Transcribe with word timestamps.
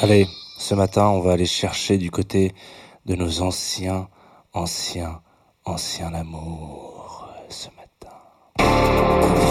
Allez, 0.00 0.28
ce 0.56 0.74
matin, 0.74 1.08
on 1.08 1.20
va 1.20 1.32
aller 1.32 1.46
chercher 1.46 1.98
du 1.98 2.12
côté 2.12 2.52
de 3.06 3.16
nos 3.16 3.42
anciens, 3.42 4.08
anciens, 4.52 5.20
anciens 5.64 6.14
amours. 6.14 7.28
Ce 7.48 7.68
matin. 7.70 9.43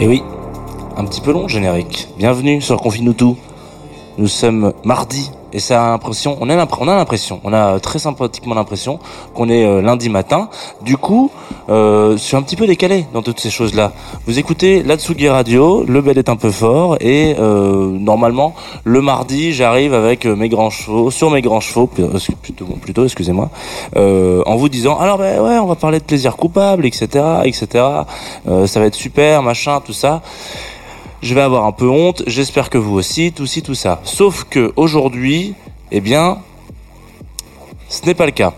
Et 0.00 0.08
oui, 0.08 0.24
un 0.96 1.04
petit 1.04 1.20
peu 1.20 1.32
long 1.32 1.46
générique. 1.46 2.08
Bienvenue 2.18 2.60
sur 2.60 2.78
Confine-nous 2.78 3.12
tout. 3.12 3.36
Nous 4.18 4.26
sommes 4.26 4.72
mardi 4.84 5.30
et 5.54 5.60
ça 5.60 5.86
a 5.86 5.90
l'impression, 5.90 6.36
on 6.40 6.50
a 6.50 6.56
l'impr- 6.56 6.78
on 6.80 6.88
a 6.88 6.96
l'impression, 6.96 7.40
on 7.44 7.52
a 7.52 7.78
très 7.80 7.98
sympathiquement 8.00 8.54
l'impression 8.54 8.98
qu'on 9.34 9.48
est 9.48 9.64
euh, 9.64 9.80
lundi 9.80 10.08
matin. 10.10 10.48
Du 10.82 10.96
coup, 10.96 11.30
euh, 11.70 12.12
je 12.12 12.22
suis 12.22 12.36
un 12.36 12.42
petit 12.42 12.56
peu 12.56 12.66
décalé 12.66 13.06
dans 13.14 13.22
toutes 13.22 13.38
ces 13.40 13.50
choses-là. 13.50 13.92
Vous 14.26 14.38
écoutez 14.38 14.82
l'Atsugi 14.82 15.28
Radio, 15.28 15.84
le 15.84 16.02
bel 16.02 16.18
est 16.18 16.28
un 16.28 16.36
peu 16.36 16.50
fort 16.50 16.96
et 17.00 17.36
euh, 17.38 17.86
normalement 17.86 18.54
le 18.84 19.00
mardi 19.00 19.52
j'arrive 19.52 19.94
avec 19.94 20.26
euh, 20.26 20.34
mes 20.34 20.48
grands 20.48 20.70
chevaux, 20.70 21.10
sur 21.12 21.30
mes 21.30 21.40
grands 21.40 21.60
chevaux 21.60 21.86
plutôt, 21.86 22.66
plutôt, 22.82 23.04
excusez-moi, 23.04 23.48
euh, 23.96 24.42
en 24.46 24.56
vous 24.56 24.68
disant 24.68 24.98
alors 24.98 25.18
ben 25.18 25.40
ouais 25.40 25.58
on 25.58 25.66
va 25.66 25.76
parler 25.76 26.00
de 26.00 26.04
plaisir 26.04 26.36
coupable, 26.36 26.84
etc., 26.84 27.06
etc. 27.44 27.84
Euh, 28.48 28.66
ça 28.66 28.80
va 28.80 28.86
être 28.86 28.94
super, 28.96 29.42
machin, 29.42 29.80
tout 29.80 29.92
ça 29.92 30.20
je 31.24 31.34
vais 31.34 31.40
avoir 31.40 31.64
un 31.64 31.72
peu 31.72 31.88
honte, 31.88 32.22
j'espère 32.26 32.68
que 32.68 32.76
vous 32.76 32.94
aussi, 32.96 33.32
tout 33.32 33.46
ci, 33.46 33.62
tout 33.62 33.74
ça. 33.74 33.98
Sauf 34.04 34.44
que 34.44 34.74
aujourd'hui, 34.76 35.54
eh 35.90 36.02
bien, 36.02 36.38
ce 37.88 38.04
n'est 38.04 38.14
pas 38.14 38.26
le 38.26 38.32
cas. 38.32 38.52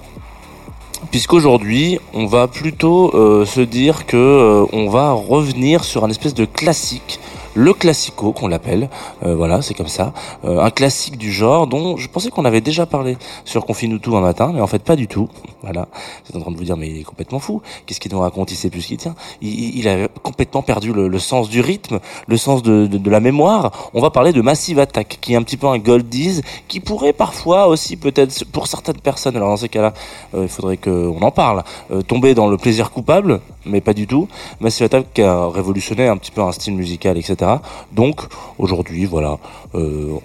Puisqu'aujourd'hui, 1.12 2.00
on 2.12 2.26
va 2.26 2.48
plutôt 2.48 3.14
euh, 3.14 3.46
se 3.46 3.60
dire 3.60 4.04
que 4.04 4.16
euh, 4.16 4.66
on 4.72 4.88
va 4.88 5.12
revenir 5.12 5.84
sur 5.84 6.04
un 6.04 6.10
espèce 6.10 6.34
de 6.34 6.44
classique, 6.44 7.20
le 7.56 7.72
classico 7.72 8.32
qu'on 8.32 8.48
l'appelle, 8.48 8.88
Euh, 9.24 9.34
voilà, 9.34 9.62
c'est 9.62 9.74
comme 9.74 9.88
ça, 9.88 10.12
Euh, 10.44 10.60
un 10.62 10.70
classique 10.70 11.16
du 11.16 11.32
genre 11.32 11.66
dont 11.66 11.96
je 11.96 12.08
pensais 12.08 12.30
qu'on 12.30 12.44
avait 12.44 12.60
déjà 12.60 12.84
parlé 12.86 13.16
sur 13.44 13.64
Confine 13.66 13.98
tout 13.98 14.16
un 14.16 14.20
matin, 14.20 14.52
mais 14.54 14.60
en 14.60 14.66
fait 14.66 14.82
pas 14.82 14.94
du 14.96 15.08
tout. 15.08 15.28
Voilà, 15.62 15.88
vous 16.22 16.30
êtes 16.30 16.36
en 16.36 16.40
train 16.42 16.52
de 16.52 16.56
vous 16.56 16.62
dire 16.64 16.76
mais 16.76 16.88
il 16.88 16.98
est 17.00 17.02
complètement 17.02 17.40
fou. 17.40 17.60
Qu'est-ce 17.86 17.98
qu'il 17.98 18.12
nous 18.12 18.20
raconte? 18.20 18.52
Il 18.52 18.56
sait 18.56 18.70
plus 18.70 18.82
ce 18.82 18.88
qu'il 18.88 18.98
tient. 18.98 19.16
Il, 19.40 19.76
il- 19.78 19.88
a 19.88 20.06
complètement 20.22 20.62
perdu 20.62 20.92
le, 20.92 21.08
le 21.08 21.18
sens 21.18 21.48
du 21.48 21.60
rythme, 21.60 21.98
le 22.28 22.36
sens 22.36 22.62
de, 22.62 22.86
de, 22.86 22.98
de 22.98 23.10
la 23.10 23.18
mémoire. 23.20 23.90
On 23.94 24.00
va 24.00 24.10
parler 24.10 24.32
de 24.32 24.40
Massive 24.42 24.78
Attack, 24.78 25.18
qui 25.20 25.32
est 25.32 25.36
un 25.36 25.42
petit 25.42 25.56
peu 25.56 25.66
un 25.66 25.78
goldies, 25.78 26.40
qui 26.68 26.78
pourrait 26.80 27.12
parfois 27.12 27.66
aussi 27.66 27.96
peut-être 27.96 28.44
pour 28.52 28.66
certaines 28.68 29.00
personnes. 29.00 29.34
Alors 29.36 29.48
dans 29.48 29.56
ces 29.56 29.68
cas-là, 29.68 29.92
euh, 30.34 30.42
il 30.44 30.48
faudrait 30.48 30.76
qu'on 30.76 31.20
en 31.20 31.30
parle. 31.32 31.64
euh, 31.90 32.02
tomber 32.02 32.34
dans 32.34 32.46
le 32.48 32.56
plaisir 32.58 32.90
coupable, 32.92 33.40
mais 33.66 33.80
pas 33.80 33.94
du 33.94 34.06
tout. 34.06 34.28
Massive 34.60 34.86
Attack 34.86 35.12
qui 35.14 35.22
a 35.22 35.48
révolutionné 35.48 36.08
un 36.08 36.16
petit 36.16 36.30
peu 36.30 36.42
un 36.42 36.52
style 36.52 36.74
musical, 36.74 37.18
etc. 37.18 37.36
Donc 37.92 38.22
aujourd'hui, 38.58 39.04
voilà. 39.04 39.38
euh, 39.74 40.18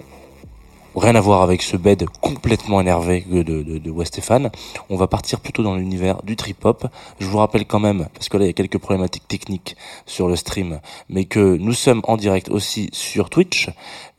Rien 0.94 1.14
à 1.14 1.22
voir 1.22 1.40
avec 1.40 1.62
ce 1.62 1.78
bed 1.78 2.04
complètement 2.20 2.78
énervé 2.78 3.24
de, 3.26 3.42
de, 3.42 3.62
de. 3.62 4.50
On 4.90 4.96
va 4.96 5.06
partir 5.06 5.40
plutôt 5.40 5.62
dans 5.62 5.74
l'univers 5.74 6.22
du 6.22 6.36
trip-hop. 6.36 6.86
Je 7.18 7.26
vous 7.26 7.38
rappelle 7.38 7.64
quand 7.64 7.80
même, 7.80 8.08
parce 8.12 8.28
que 8.28 8.36
là 8.36 8.44
il 8.44 8.48
y 8.48 8.50
a 8.50 8.52
quelques 8.52 8.76
problématiques 8.76 9.26
techniques 9.26 9.74
sur 10.04 10.28
le 10.28 10.36
stream, 10.36 10.80
mais 11.08 11.24
que 11.24 11.56
nous 11.56 11.72
sommes 11.72 12.02
en 12.04 12.18
direct 12.18 12.50
aussi 12.50 12.90
sur 12.92 13.30
Twitch 13.30 13.70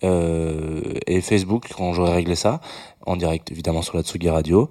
euh, 0.03 0.95
et 1.05 1.21
Facebook 1.21 1.67
quand 1.77 1.93
j'aurai 1.93 2.13
réglé 2.13 2.35
ça, 2.35 2.59
en 3.05 3.17
direct 3.17 3.51
évidemment 3.51 3.83
sur 3.83 3.95
la 3.95 4.01
Tsugi 4.01 4.31
Radio. 4.31 4.67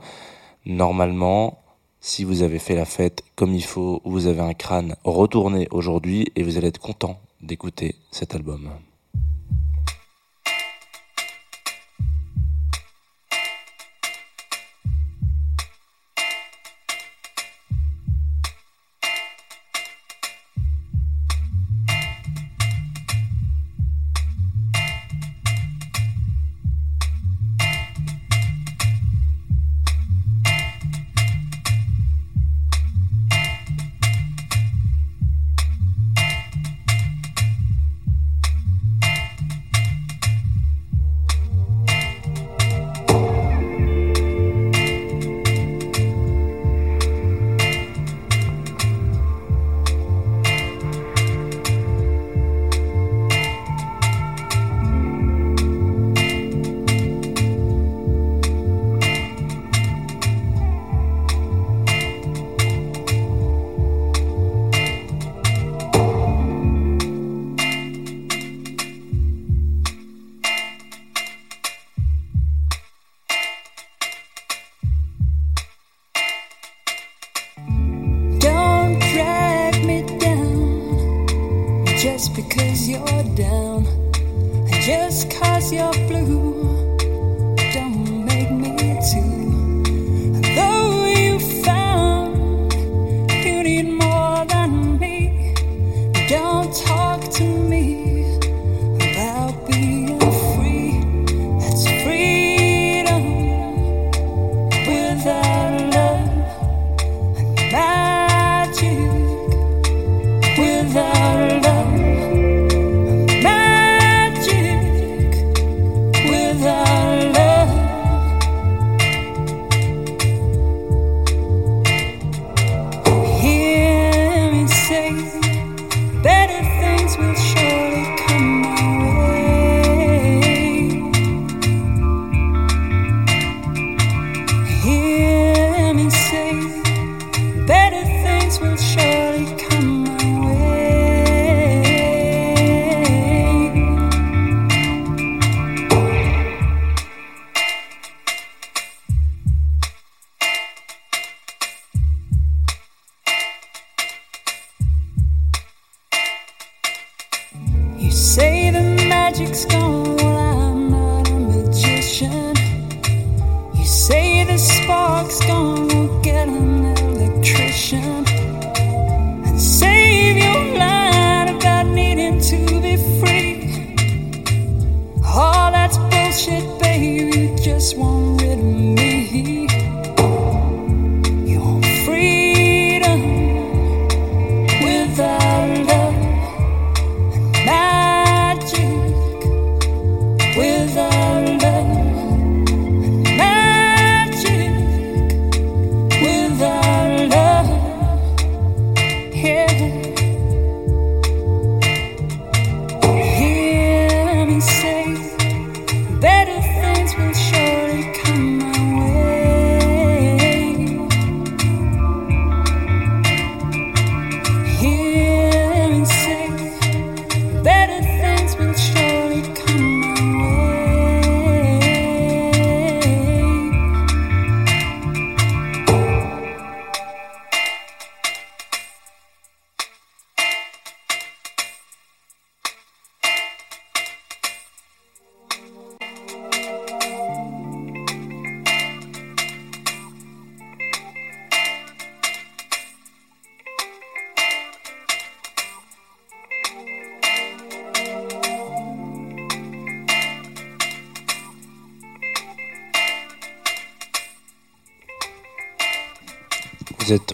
Normalement, 0.67 1.62
si 2.03 2.25
vous 2.25 2.43
avez 2.43 2.59
fait 2.59 2.75
la 2.75 2.85
fête 2.85 3.23
comme 3.37 3.55
il 3.55 3.65
faut, 3.65 4.03
ou 4.05 4.11
vous 4.11 4.27
avez 4.27 4.41
un 4.41 4.55
crâne, 4.55 4.97
retournez 5.05 5.69
aujourd'hui 5.71 6.27
et 6.35 6.43
vous 6.43 6.59
allez 6.59 6.67
être 6.67 6.81
content 6.81 7.21
d'écouter 7.41 7.95
cet 8.11 8.35
album. 8.35 8.71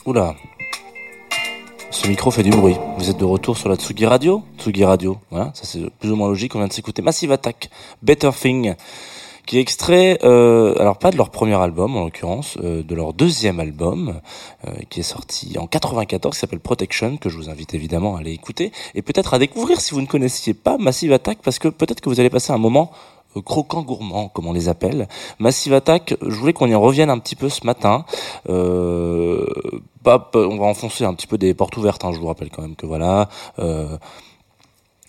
Oula. 0.08 0.36
Ce 1.90 2.08
micro 2.08 2.30
fait 2.30 2.42
du 2.42 2.48
bruit. 2.48 2.76
Vous 2.96 3.10
êtes 3.10 3.18
de 3.18 3.26
retour 3.26 3.58
sur 3.58 3.68
la 3.68 3.76
Tsugi 3.76 4.06
Radio 4.06 4.42
Tsugi 4.56 4.82
Radio, 4.82 5.18
voilà, 5.30 5.50
ça 5.52 5.64
c'est 5.66 5.80
plus 6.00 6.10
ou 6.10 6.16
moins 6.16 6.28
logique. 6.28 6.54
On 6.54 6.60
vient 6.60 6.66
de 6.66 6.72
s'écouter 6.72 7.02
Massive 7.02 7.30
Attack, 7.30 7.68
Better 8.02 8.30
Thing, 8.32 8.74
qui 9.44 9.58
est 9.58 9.60
extrait, 9.60 10.18
euh, 10.24 10.74
alors 10.78 10.96
pas 10.96 11.10
de 11.10 11.18
leur 11.18 11.28
premier 11.28 11.56
album 11.56 11.94
en 11.94 12.04
l'occurrence, 12.04 12.56
euh, 12.64 12.82
de 12.82 12.94
leur 12.94 13.12
deuxième 13.12 13.60
album, 13.60 14.22
euh, 14.66 14.72
qui 14.88 15.00
est 15.00 15.02
sorti 15.02 15.58
en 15.58 15.66
94, 15.66 16.34
qui 16.34 16.40
s'appelle 16.40 16.60
Protection, 16.60 17.18
que 17.18 17.28
je 17.28 17.36
vous 17.36 17.50
invite 17.50 17.74
évidemment 17.74 18.16
à 18.16 18.20
aller 18.20 18.32
écouter, 18.32 18.72
et 18.94 19.02
peut-être 19.02 19.34
à 19.34 19.38
découvrir 19.38 19.78
si 19.78 19.92
vous 19.92 20.00
ne 20.00 20.06
connaissiez 20.06 20.54
pas 20.54 20.78
Massive 20.78 21.12
Attack, 21.12 21.40
parce 21.42 21.58
que 21.58 21.68
peut-être 21.68 22.00
que 22.00 22.08
vous 22.08 22.18
allez 22.18 22.30
passer 22.30 22.50
un 22.50 22.58
moment 22.58 22.92
euh, 23.36 23.42
croquant 23.42 23.82
gourmand, 23.82 24.28
comme 24.28 24.46
on 24.46 24.52
les 24.52 24.68
appelle. 24.68 25.08
Massive 25.38 25.74
Attack, 25.74 26.14
je 26.20 26.34
voulais 26.34 26.52
qu'on 26.52 26.68
y 26.68 26.74
revienne 26.74 27.10
un 27.10 27.18
petit 27.18 27.36
peu 27.36 27.48
ce 27.48 27.66
matin. 27.66 28.04
Euh, 28.48 29.46
on 30.06 30.56
va 30.56 30.66
enfoncer 30.66 31.04
un 31.04 31.14
petit 31.14 31.26
peu 31.26 31.38
des 31.38 31.54
portes 31.54 31.76
ouvertes, 31.76 32.04
hein, 32.04 32.12
je 32.12 32.18
vous 32.18 32.26
rappelle 32.26 32.50
quand 32.50 32.62
même 32.62 32.76
que 32.76 32.86
voilà. 32.86 33.28
Euh, 33.58 33.98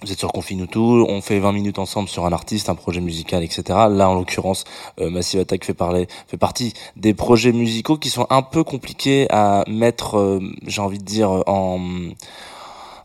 vous 0.01 0.13
êtes 0.13 0.19
sur 0.19 0.31
Confine 0.31 0.65
tout, 0.65 1.05
on 1.09 1.19
fait 1.19 1.39
20 1.39 1.51
minutes 1.51 1.77
ensemble 1.77 2.07
sur 2.07 2.25
un 2.25 2.31
artiste, 2.31 2.69
un 2.69 2.75
projet 2.75 3.01
musical, 3.01 3.43
etc. 3.43 3.63
Là, 3.89 4.09
en 4.09 4.15
l'occurrence, 4.15 4.63
euh, 5.01 5.09
Massive 5.09 5.41
Attack 5.41 5.65
fait 5.65 5.73
parler, 5.73 6.07
fait 6.27 6.37
partie 6.37 6.73
des 6.95 7.13
projets 7.13 7.51
musicaux 7.51 7.97
qui 7.97 8.09
sont 8.09 8.25
un 8.29 8.41
peu 8.41 8.63
compliqués 8.63 9.27
à 9.29 9.65
mettre, 9.67 10.17
euh, 10.17 10.39
j'ai 10.65 10.81
envie 10.81 10.99
de 10.99 11.03
dire, 11.03 11.43
en 11.47 11.79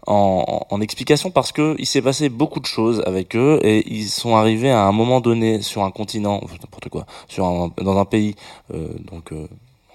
en, 0.07 0.67
en 0.69 0.81
explication 0.81 1.31
parce 1.31 1.53
que 1.53 1.77
il 1.79 1.87
s'est 1.87 2.03
passé 2.03 2.29
beaucoup 2.29 2.61
de 2.61 2.67
choses 2.67 3.03
avec 3.07 3.37
eux 3.37 3.59
et 3.63 3.85
ils 3.93 4.09
sont 4.09 4.37
arrivés 4.37 4.71
à 4.71 4.83
un 4.85 4.93
moment 4.93 5.21
donné 5.21 5.63
sur 5.63 5.83
un 5.85 5.91
continent, 5.91 6.41
n'importe 6.61 6.89
quoi, 6.89 7.07
sur 7.29 7.47
un, 7.47 7.71
dans 7.79 7.99
un 7.99 8.05
pays, 8.05 8.35
euh, 8.73 8.89
donc 9.11 9.33
euh, 9.33 9.47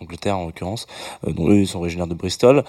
Angleterre 0.02 0.38
en 0.38 0.46
l'occurrence, 0.46 0.88
euh, 1.28 1.32
dont 1.32 1.50
eux 1.50 1.60
ils 1.60 1.68
sont 1.68 1.80
originaires 1.80 2.08
de 2.08 2.14
Bristol, 2.14 2.64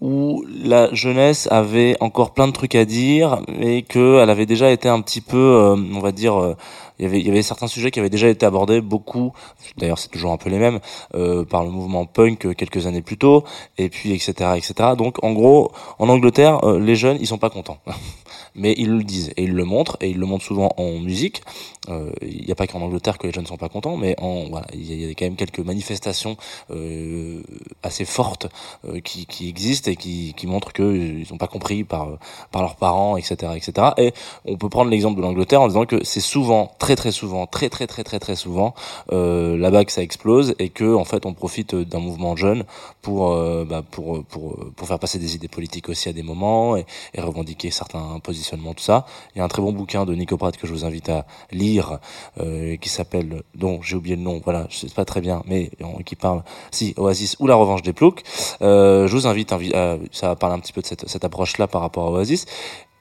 où 0.00 0.44
la 0.62 0.92
jeunesse 0.94 1.48
avait 1.50 1.96
encore 2.00 2.32
plein 2.32 2.46
de 2.46 2.52
trucs 2.52 2.74
à 2.74 2.84
dire 2.84 3.40
et 3.60 3.82
que 3.82 4.20
elle 4.22 4.30
avait 4.30 4.46
déjà 4.46 4.70
été 4.70 4.88
un 4.88 5.00
petit 5.00 5.20
peu, 5.20 5.36
euh, 5.36 5.76
on 5.76 6.00
va 6.00 6.12
dire, 6.12 6.40
euh, 6.40 6.56
il 6.98 7.26
y 7.26 7.30
avait 7.30 7.42
certains 7.42 7.66
sujets 7.66 7.90
qui 7.90 8.00
avaient 8.00 8.10
déjà 8.10 8.28
été 8.28 8.46
abordés 8.46 8.80
beaucoup, 8.80 9.32
d'ailleurs 9.76 9.98
c'est 9.98 10.08
toujours 10.08 10.32
un 10.32 10.36
peu 10.36 10.50
les 10.50 10.58
mêmes, 10.58 10.80
euh, 11.14 11.44
par 11.44 11.64
le 11.64 11.70
mouvement 11.70 12.06
punk 12.06 12.46
euh, 12.46 12.54
quelques 12.54 12.86
années 12.86 13.02
plus 13.02 13.18
tôt, 13.18 13.44
et 13.78 13.88
puis 13.88 14.12
etc 14.12 14.52
etc. 14.56 14.90
Donc 14.96 15.22
en 15.22 15.32
gros, 15.32 15.72
en 15.98 16.08
Angleterre, 16.08 16.64
euh, 16.64 16.78
les 16.78 16.96
jeunes 16.96 17.18
ils 17.20 17.26
sont 17.26 17.38
pas 17.38 17.50
contents. 17.50 17.78
Mais 18.56 18.74
ils 18.76 18.90
le 18.90 19.04
disent 19.04 19.32
et 19.36 19.44
ils 19.44 19.52
le 19.52 19.64
montrent 19.64 19.96
et 20.00 20.10
ils 20.10 20.18
le 20.18 20.26
montrent 20.26 20.44
souvent 20.44 20.72
en 20.76 20.98
musique. 20.98 21.42
Euh, 21.88 22.10
Il 22.22 22.44
n'y 22.46 22.52
a 22.52 22.54
pas 22.54 22.66
qu'en 22.66 22.80
Angleterre 22.82 23.18
que 23.18 23.26
les 23.26 23.32
jeunes 23.32 23.46
sont 23.46 23.56
pas 23.56 23.68
contents, 23.68 23.96
mais 23.96 24.16
en 24.20 24.44
voilà, 24.48 24.66
il 24.74 24.82
y, 24.92 25.04
a- 25.10 25.14
quand 25.14 25.24
même 25.26 25.36
quelques 25.36 25.60
manifestations 25.60 26.36
euh, 26.70 27.42
assez 27.82 28.04
fortes 28.04 28.48
euh, 28.88 29.00
qui, 29.00 29.26
qui 29.26 29.48
existent 29.48 29.90
et 29.90 29.96
qui, 29.96 30.34
qui 30.36 30.46
montrent 30.46 30.72
qu'ils 30.72 31.26
sont 31.26 31.38
pas 31.38 31.46
compris 31.46 31.84
par 31.84 32.08
par 32.52 32.62
leurs 32.62 32.76
parents, 32.76 33.16
etc., 33.16 33.52
etc. 33.56 33.88
Et 33.98 34.12
on 34.46 34.56
peut 34.56 34.68
prendre 34.68 34.90
l'exemple 34.90 35.16
de 35.16 35.22
l'Angleterre 35.22 35.60
en 35.62 35.68
disant 35.68 35.86
que 35.86 36.02
c'est 36.04 36.20
souvent, 36.20 36.72
très 36.78 36.96
très 36.96 37.12
souvent, 37.12 37.46
très 37.46 37.68
très 37.68 37.86
très 37.86 38.04
très 38.04 38.18
très 38.18 38.36
souvent 38.36 38.74
euh, 39.12 39.56
là-bas 39.56 39.84
que 39.84 39.92
ça 39.92 40.02
explose 40.02 40.54
et 40.58 40.68
que 40.70 40.94
en 40.94 41.04
fait 41.04 41.26
on 41.26 41.34
profite 41.34 41.74
d'un 41.74 42.00
mouvement 42.00 42.36
jeune 42.36 42.64
pour 43.06 43.30
euh, 43.30 43.64
bah, 43.64 43.82
pour 43.88 44.24
pour 44.24 44.56
pour 44.74 44.88
faire 44.88 44.98
passer 44.98 45.20
des 45.20 45.36
idées 45.36 45.46
politiques 45.46 45.88
aussi 45.88 46.08
à 46.08 46.12
des 46.12 46.24
moments 46.24 46.76
et, 46.76 46.84
revendiquer 47.16 47.70
certains 47.70 48.18
positionnements 48.18 48.74
tout 48.74 48.82
ça. 48.82 49.06
Il 49.34 49.38
y 49.38 49.40
a 49.40 49.44
un 49.44 49.48
très 49.48 49.62
bon 49.62 49.72
bouquin 49.72 50.04
de 50.04 50.12
Nico 50.12 50.36
que 50.36 50.66
je 50.66 50.72
vous 50.72 50.84
invite 50.84 51.08
à 51.08 51.24
lire 51.52 52.00
euh, 52.40 52.76
qui 52.76 52.88
s'appelle 52.88 53.44
dont 53.54 53.80
j'ai 53.80 53.94
oublié 53.94 54.16
le 54.16 54.22
nom, 54.22 54.40
voilà, 54.42 54.66
je 54.70 54.76
sais 54.78 54.88
pas 54.88 55.04
très 55.04 55.20
bien, 55.20 55.42
mais 55.46 55.70
euh, 55.82 56.02
qui 56.04 56.16
parle 56.16 56.42
si 56.72 56.94
Oasis 56.96 57.36
ou 57.38 57.46
la 57.46 57.54
revanche 57.54 57.82
des 57.82 57.92
ploucs. 57.92 58.22
Euh, 58.60 59.06
je 59.06 59.12
vous 59.16 59.28
invite, 59.28 59.52
invi- 59.52 59.74
à- 59.74 59.98
ça 60.10 60.26
va 60.28 60.36
parler 60.36 60.56
un 60.56 60.60
petit 60.60 60.72
peu 60.72 60.82
de 60.82 60.86
cette, 60.86 61.08
cette 61.08 61.24
approche-là 61.24 61.68
par 61.68 61.82
rapport 61.82 62.08
à 62.08 62.10
Oasis. 62.10 62.44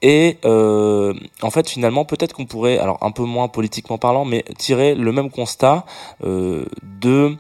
Et 0.04 0.38
euh, 0.46 1.14
en 1.42 1.50
fait, 1.50 1.68
finalement, 1.68 2.06
peut-être 2.06 2.34
qu'on 2.34 2.46
pourrait, 2.46 2.78
alors 2.78 3.00
un 3.02 3.12
peu 3.12 3.24
moins 3.24 3.48
politiquement 3.48 3.98
parlant, 3.98 4.24
mais 4.24 4.44
tirer 4.58 4.94
le 4.94 5.12
même 5.12 5.32
constat 5.32 5.86
euh, 6.24 6.66
de 6.84 7.36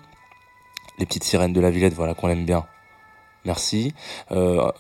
les 0.99 1.05
petites 1.05 1.23
sirènes 1.23 1.53
de 1.53 1.61
la 1.61 1.69
Villette, 1.69 1.93
voilà 1.93 2.13
qu'on 2.13 2.29
aime 2.29 2.45
bien. 2.45 2.65
Merci. 3.45 3.93
Euh, 4.31 4.71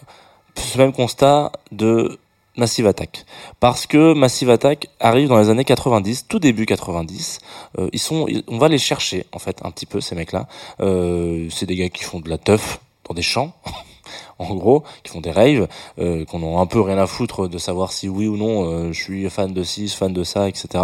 ce 0.55 0.77
même 0.77 0.93
constat 0.93 1.51
de 1.71 2.19
Massive 2.57 2.87
Attack. 2.87 3.25
Parce 3.59 3.85
que 3.85 4.13
Massive 4.13 4.49
Attack 4.49 4.89
arrive 4.99 5.27
dans 5.27 5.37
les 5.37 5.49
années 5.49 5.65
90, 5.65 6.27
tout 6.27 6.39
début 6.39 6.65
90. 6.65 7.39
Euh, 7.77 7.89
ils 7.91 7.99
sont, 7.99 8.27
on 8.47 8.57
va 8.57 8.69
les 8.69 8.77
chercher 8.77 9.25
en 9.31 9.39
fait 9.39 9.59
un 9.63 9.71
petit 9.71 9.85
peu 9.85 10.01
ces 10.01 10.15
mecs-là. 10.15 10.47
Euh, 10.79 11.47
c'est 11.49 11.65
des 11.65 11.75
gars 11.75 11.89
qui 11.89 12.03
font 12.03 12.19
de 12.19 12.29
la 12.29 12.37
teuf 12.37 12.79
dans 13.07 13.13
des 13.13 13.21
champs. 13.21 13.53
En 14.37 14.53
gros, 14.55 14.83
qui 15.03 15.11
font 15.11 15.21
des 15.21 15.31
raves, 15.31 15.67
euh, 15.99 16.25
qu'on 16.25 16.57
a 16.57 16.59
un 16.59 16.65
peu 16.65 16.81
rien 16.81 16.97
à 16.97 17.07
foutre 17.07 17.47
de 17.47 17.57
savoir 17.57 17.91
si 17.91 18.09
oui 18.09 18.27
ou 18.27 18.35
non 18.35 18.69
euh, 18.69 18.91
je 18.91 19.01
suis 19.01 19.29
fan 19.29 19.53
de 19.53 19.63
ci, 19.63 19.87
fan 19.87 20.11
de 20.13 20.23
ça, 20.23 20.49
etc. 20.49 20.83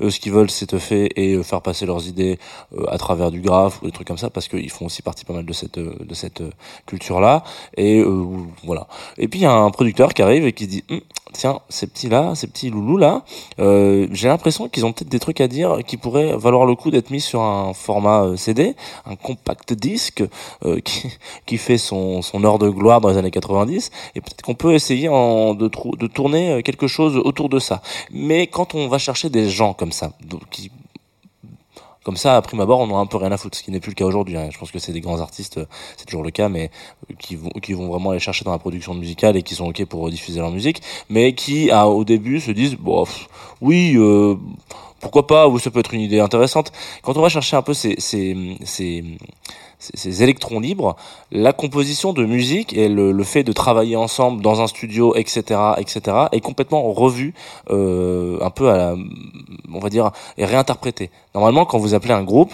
Eux, 0.00 0.10
ce 0.10 0.20
qu'ils 0.20 0.32
veulent, 0.32 0.50
c'est 0.50 0.66
te 0.66 0.78
faire 0.78 1.08
et 1.16 1.34
euh, 1.34 1.42
faire 1.42 1.62
passer 1.62 1.86
leurs 1.86 2.06
idées 2.06 2.38
euh, 2.76 2.84
à 2.88 2.98
travers 2.98 3.30
du 3.30 3.40
graphe 3.40 3.80
ou 3.82 3.86
des 3.86 3.92
trucs 3.92 4.06
comme 4.06 4.18
ça, 4.18 4.30
parce 4.30 4.48
qu'ils 4.48 4.70
font 4.70 4.86
aussi 4.86 5.02
partie 5.02 5.24
pas 5.24 5.32
mal 5.32 5.44
de 5.44 5.52
cette 5.52 5.78
euh, 5.78 5.94
de 6.00 6.14
cette 6.14 6.40
euh, 6.40 6.50
culture-là. 6.86 7.44
Et 7.76 8.02
voilà. 8.64 8.86
Et 9.18 9.28
puis 9.28 9.40
il 9.40 9.42
y 9.42 9.46
a 9.46 9.52
un 9.52 9.70
producteur 9.70 10.14
qui 10.14 10.22
arrive 10.22 10.46
et 10.46 10.52
qui 10.52 10.66
dit 10.66 10.84
Hum, 10.90 11.00
tiens, 11.32 11.60
ces 11.68 11.86
petits 11.86 12.08
là, 12.08 12.34
ces 12.34 12.46
petits 12.46 12.70
loulous 12.70 12.98
là, 12.98 13.24
j'ai 13.58 14.28
l'impression 14.28 14.68
qu'ils 14.68 14.84
ont 14.84 14.92
peut-être 14.92 15.08
des 15.08 15.18
trucs 15.18 15.40
à 15.40 15.48
dire 15.48 15.78
qui 15.86 15.96
pourraient 15.96 16.36
valoir 16.36 16.66
le 16.66 16.74
coup 16.74 16.90
d'être 16.90 17.10
mis 17.10 17.20
sur 17.20 17.40
un 17.40 17.72
format 17.72 18.36
CD, 18.36 18.74
un 19.06 19.16
compact 19.16 19.72
disque 19.72 20.24
qui, 20.84 21.08
qui 21.46 21.58
fait 21.58 21.78
son, 21.78 22.22
son 22.22 22.44
heure 22.44 22.58
de 22.58 22.68
gloire 22.68 22.91
dans 23.00 23.08
les 23.08 23.16
années 23.16 23.30
90 23.30 23.90
et 24.14 24.20
peut-être 24.20 24.42
qu'on 24.42 24.54
peut 24.54 24.74
essayer 24.74 25.08
de, 25.08 26.06
tourner 26.08 26.52
euh, 26.52 26.62
quelque 26.62 26.86
chose 26.86 27.16
autour 27.16 27.48
de 27.48 27.58
ça. 27.58 27.82
Mais 28.10 28.46
quand 28.46 28.74
on 28.74 28.88
va 28.88 28.98
chercher 28.98 29.30
des 29.30 29.48
gens 29.48 29.74
comme 29.74 29.92
ça, 29.92 30.12
qui 30.50 30.70
comme 32.04 32.16
ça, 32.16 32.36
à 32.36 32.42
prime 32.42 32.60
abord, 32.60 32.80
on 32.80 32.96
a 32.96 32.98
un 32.98 33.06
peu 33.06 33.16
rien 33.16 33.30
à 33.30 33.36
foutre, 33.36 33.56
ce 33.56 33.62
qui 33.62 33.70
n'est 33.70 33.78
plus 33.78 33.90
le 33.90 33.94
cas 33.94 34.04
aujourd'hui. 34.04 34.36
hein. 34.36 34.48
Je 34.50 34.58
pense 34.58 34.72
que 34.72 34.80
c'est 34.80 34.90
des 34.90 35.00
grands 35.00 35.20
artistes, 35.20 35.58
euh, 35.58 35.66
c'est 35.96 36.04
toujours 36.04 36.24
le 36.24 36.32
cas, 36.32 36.48
mais 36.48 36.68
euh, 37.08 37.14
qui 37.16 37.36
vont, 37.36 37.50
qui 37.50 37.74
vont 37.74 37.86
vraiment 37.86 38.10
aller 38.10 38.18
chercher 38.18 38.44
dans 38.44 38.50
la 38.50 38.58
production 38.58 38.92
musicale 38.92 39.36
et 39.36 39.42
qui 39.44 39.54
sont 39.54 39.66
ok 39.66 39.84
pour 39.84 40.10
diffuser 40.10 40.40
leur 40.40 40.50
musique, 40.50 40.82
mais 41.08 41.34
qui, 41.36 41.70
au 41.70 42.04
début, 42.04 42.40
se 42.40 42.50
disent, 42.50 42.74
bon, 42.74 43.04
oui, 43.60 43.96
pourquoi 45.02 45.26
pas, 45.26 45.48
ou 45.48 45.58
ça 45.58 45.70
peut 45.70 45.80
être 45.80 45.92
une 45.92 46.00
idée 46.00 46.20
intéressante. 46.20 46.72
Quand 47.02 47.16
on 47.16 47.20
va 47.20 47.28
chercher 47.28 47.56
un 47.56 47.62
peu 47.62 47.74
ces, 47.74 47.96
ces, 47.98 49.04
ces, 49.94 50.22
électrons 50.22 50.60
libres, 50.60 50.96
la 51.30 51.52
composition 51.52 52.12
de 52.12 52.24
musique 52.24 52.72
et 52.76 52.88
le, 52.88 53.12
le 53.12 53.24
fait 53.24 53.42
de 53.44 53.52
travailler 53.52 53.96
ensemble 53.96 54.42
dans 54.42 54.60
un 54.60 54.66
studio, 54.66 55.14
etc., 55.16 55.60
etc., 55.78 56.00
est 56.32 56.40
complètement 56.40 56.92
revu, 56.92 57.34
euh, 57.70 58.38
un 58.40 58.50
peu 58.50 58.70
à 58.70 58.76
la, 58.76 58.94
on 59.72 59.78
va 59.78 59.88
dire, 59.90 60.12
et 60.38 60.44
réinterprété. 60.44 61.10
Normalement, 61.34 61.64
quand 61.64 61.78
vous 61.78 61.94
appelez 61.94 62.14
un 62.14 62.24
groupe, 62.24 62.52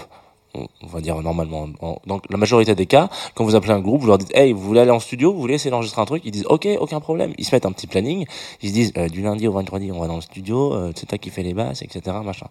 on 0.55 0.87
va 0.87 0.99
dire 1.01 1.21
normalement, 1.21 1.67
en- 1.81 1.99
dans 2.07 2.19
la 2.29 2.37
majorité 2.37 2.73
des 2.75 2.85
cas, 2.87 3.09
quand 3.35 3.43
vous 3.43 3.55
appelez 3.55 3.73
un 3.73 3.79
groupe, 3.79 4.01
vous 4.01 4.07
leur 4.07 4.17
dites, 4.17 4.35
hey, 4.35 4.51
vous 4.51 4.61
voulez 4.61 4.79
aller 4.79 4.91
en 4.91 4.99
studio, 4.99 5.31
vous 5.31 5.39
voulez 5.39 5.55
essayer 5.55 5.69
d'enregistrer 5.71 6.01
un 6.01 6.05
truc, 6.05 6.23
ils 6.25 6.31
disent, 6.31 6.47
ok, 6.49 6.67
aucun 6.79 6.99
problème. 6.99 7.33
Ils 7.37 7.45
se 7.45 7.55
mettent 7.55 7.65
un 7.67 7.71
petit 7.71 7.87
planning, 7.87 8.25
ils 8.61 8.69
se 8.69 8.73
disent, 8.73 8.91
euh, 8.97 9.07
du 9.09 9.21
lundi 9.21 9.47
au 9.47 9.51
vendredi, 9.51 9.91
on 9.91 9.99
va 9.99 10.07
dans 10.07 10.15
le 10.15 10.21
studio, 10.21 10.73
euh, 10.73 10.91
c'est 10.95 11.05
toi 11.05 11.17
qui 11.17 11.29
fais 11.29 11.43
les 11.43 11.53
basses, 11.53 11.81
etc., 11.83 12.01
machin. 12.23 12.47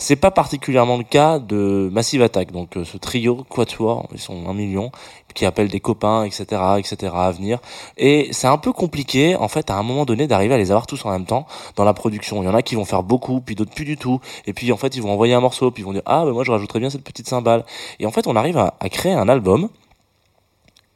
C'est 0.00 0.16
pas 0.16 0.30
particulièrement 0.30 0.96
le 0.96 1.02
cas 1.02 1.40
de 1.40 1.90
Massive 1.92 2.22
Attack, 2.22 2.52
donc 2.52 2.76
euh, 2.76 2.84
ce 2.84 2.96
trio 2.96 3.44
quatuor, 3.48 4.08
ils 4.12 4.20
sont 4.20 4.48
un 4.48 4.54
million, 4.54 4.92
qui 5.34 5.44
appellent 5.44 5.68
des 5.68 5.80
copains, 5.80 6.24
etc., 6.24 6.44
etc., 6.78 7.12
à 7.14 7.30
venir. 7.32 7.58
Et 7.96 8.28
c'est 8.30 8.46
un 8.46 8.58
peu 8.58 8.72
compliqué, 8.72 9.34
en 9.34 9.48
fait, 9.48 9.70
à 9.70 9.76
un 9.76 9.82
moment 9.82 10.04
donné, 10.04 10.28
d'arriver 10.28 10.54
à 10.54 10.58
les 10.58 10.70
avoir 10.70 10.86
tous 10.86 11.04
en 11.04 11.10
même 11.10 11.26
temps 11.26 11.46
dans 11.74 11.84
la 11.84 11.94
production. 11.94 12.42
Il 12.42 12.46
y 12.46 12.48
en 12.48 12.54
a 12.54 12.62
qui 12.62 12.76
vont 12.76 12.84
faire 12.84 13.02
beaucoup, 13.02 13.40
puis 13.40 13.56
d'autres 13.56 13.74
plus 13.74 13.84
du 13.84 13.96
tout. 13.96 14.20
Et 14.46 14.52
puis, 14.52 14.70
en 14.72 14.76
fait, 14.76 14.94
ils 14.96 15.02
vont 15.02 15.12
envoyer 15.12 15.34
un 15.34 15.40
morceau, 15.40 15.72
puis 15.72 15.82
ils 15.82 15.86
vont 15.86 15.92
dire, 15.92 16.02
ah, 16.06 16.24
ben 16.24 16.32
moi, 16.32 16.44
je 16.44 16.52
rajouterais 16.52 16.78
bien 16.78 16.90
cette 16.90 17.04
petite 17.04 17.28
cymbale. 17.28 17.64
Et 17.98 18.06
en 18.06 18.12
fait, 18.12 18.28
on 18.28 18.36
arrive 18.36 18.56
à, 18.56 18.74
à 18.78 18.88
créer 18.88 19.12
un 19.12 19.28
album 19.28 19.68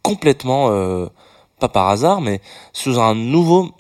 complètement, 0.03 0.71
euh, 0.71 1.07
pas 1.63 1.69
par 1.69 1.89
hasard, 1.89 2.21
mais 2.21 2.41
sous 2.73 2.99
un 2.99 3.15
nouveau, 3.15 3.71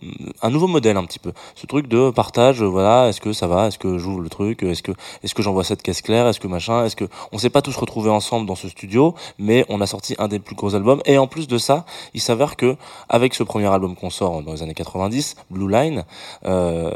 un 0.40 0.50
nouveau 0.50 0.68
modèle 0.68 0.96
un 0.96 1.04
petit 1.04 1.18
peu. 1.18 1.32
Ce 1.56 1.66
truc 1.66 1.88
de 1.88 2.10
partage, 2.10 2.62
euh, 2.62 2.66
voilà, 2.66 3.08
est-ce 3.08 3.20
que 3.20 3.32
ça 3.32 3.48
va, 3.48 3.66
est-ce 3.66 3.78
que 3.78 3.98
j'ouvre 3.98 4.20
le 4.20 4.28
truc, 4.28 4.62
est-ce 4.62 4.84
que, 4.84 4.92
est-ce 5.24 5.34
que 5.34 5.42
j'envoie 5.42 5.64
cette 5.64 5.82
caisse 5.82 6.00
claire, 6.00 6.28
est-ce 6.28 6.38
que 6.38 6.46
machin, 6.46 6.84
est-ce 6.84 6.94
que, 6.94 7.06
on 7.32 7.38
s'est 7.38 7.50
pas 7.50 7.60
tous 7.60 7.76
retrouvés 7.76 8.10
ensemble 8.10 8.46
dans 8.46 8.54
ce 8.54 8.68
studio, 8.68 9.16
mais 9.40 9.66
on 9.68 9.80
a 9.80 9.86
sorti 9.88 10.14
un 10.18 10.28
des 10.28 10.38
plus 10.38 10.54
gros 10.54 10.76
albums. 10.76 11.02
Et 11.06 11.18
en 11.18 11.26
plus 11.26 11.48
de 11.48 11.58
ça, 11.58 11.84
il 12.14 12.20
s'avère 12.20 12.54
que 12.54 12.76
avec 13.08 13.34
ce 13.34 13.42
premier 13.42 13.66
album 13.66 13.96
qu'on 13.96 14.10
sort 14.10 14.42
dans 14.42 14.52
les 14.52 14.62
années 14.62 14.74
90, 14.74 15.34
Blue 15.50 15.68
Line, 15.68 16.04
euh, 16.44 16.92